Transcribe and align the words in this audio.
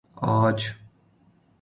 آج 0.15 0.75